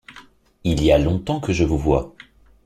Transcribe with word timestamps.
Il 0.63 0.81
y 0.83 0.91
a 0.91 0.97
longtemps 0.97 1.39
que 1.39 1.53
je 1.53 1.63
vous 1.63 1.77
vois. 1.77 2.15